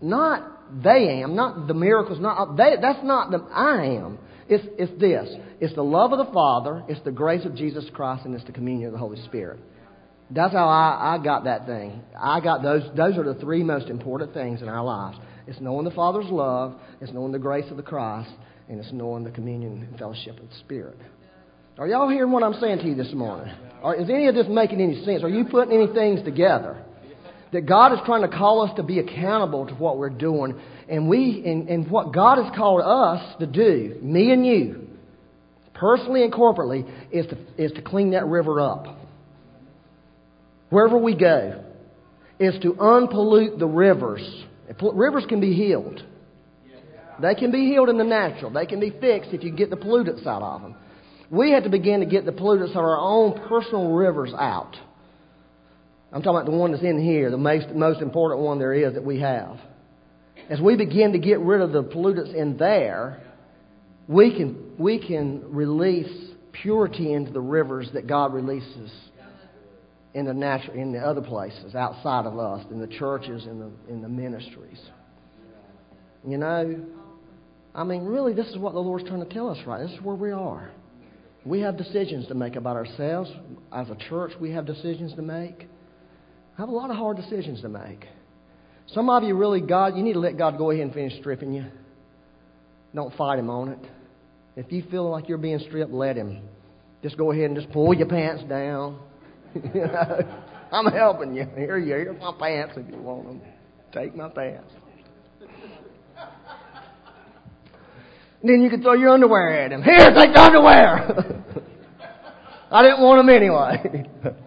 [0.00, 4.18] Not they am, not the miracles, not they, that's not the I am.
[4.48, 5.28] It's, it's this.
[5.60, 8.52] It's the love of the Father, it's the grace of Jesus Christ, and it's the
[8.52, 9.60] communion of the Holy Spirit.
[10.30, 12.02] That's how I, I got that thing.
[12.18, 15.18] I got those those are the three most important things in our lives.
[15.46, 18.30] It's knowing the Father's love, it's knowing the grace of the Christ,
[18.68, 20.98] and it's knowing the communion and fellowship of the Spirit.
[21.78, 23.52] Are y'all hearing what I'm saying to you this morning?
[23.82, 25.22] Or is any of this making any sense?
[25.22, 26.82] Are you putting any things together?
[27.54, 30.60] That God is trying to call us to be accountable to what we're doing.
[30.88, 34.88] And we, and, and what God has called us to do, me and you,
[35.72, 38.98] personally and corporately, is to, is to clean that river up.
[40.70, 41.64] Wherever we go,
[42.40, 44.44] is to unpollute the rivers.
[44.82, 46.02] Rivers can be healed.
[47.22, 48.50] They can be healed in the natural.
[48.50, 50.74] They can be fixed if you get the pollutants out of them.
[51.30, 54.74] We have to begin to get the pollutants of our own personal rivers out.
[56.14, 58.94] I'm talking about the one that's in here, the most, most important one there is
[58.94, 59.58] that we have.
[60.48, 63.20] As we begin to get rid of the pollutants in there,
[64.06, 68.92] we can, we can release purity into the rivers that God releases
[70.14, 73.92] in the natural, in the other places outside of us, in the churches, in the,
[73.92, 74.80] in the ministries.
[76.24, 76.84] You know,
[77.74, 79.82] I mean, really, this is what the Lord's trying to tell us, right?
[79.82, 80.70] This is where we are.
[81.44, 83.32] We have decisions to make about ourselves.
[83.72, 85.66] As a church, we have decisions to make.
[86.56, 88.06] I have a lot of hard decisions to make.
[88.88, 91.52] Some of you really, God, you need to let God go ahead and finish stripping
[91.52, 91.64] you.
[92.94, 93.78] Don't fight Him on it.
[94.56, 96.42] If you feel like you're being stripped, let Him.
[97.02, 99.00] Just go ahead and just pull your pants down.
[100.72, 101.46] I'm helping you.
[101.56, 103.40] Here you Here's my pants if you want them.
[103.92, 104.72] Take my pants.
[108.42, 109.82] then you can throw your underwear at him.
[109.82, 111.44] Here, take the underwear.
[112.70, 114.34] I didn't want him anyway.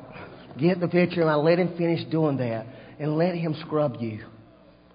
[0.57, 2.65] Get the picture, and I let him finish doing that,
[2.99, 4.25] and let him scrub you.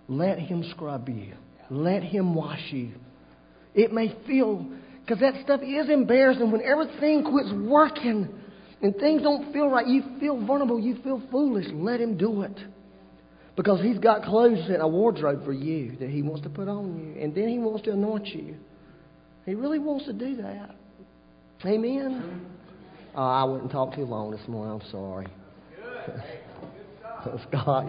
[0.08, 1.34] Let him scrub you.
[1.70, 2.92] Let him wash you.
[3.74, 4.66] It may feel,
[5.00, 8.28] because that stuff is embarrassing when everything quits working
[8.82, 9.86] and things don't feel right.
[9.86, 10.80] You feel vulnerable.
[10.80, 11.66] You feel foolish.
[11.72, 12.58] Let him do it.
[13.54, 16.98] Because he's got clothes in a wardrobe for you that he wants to put on
[16.98, 17.22] you.
[17.22, 18.56] And then he wants to anoint you.
[19.46, 20.74] He really wants to do that.
[21.64, 22.46] Amen.
[23.14, 24.80] Oh, I wouldn't talk too long this morning.
[24.80, 25.28] I'm sorry.
[27.38, 27.86] Scott,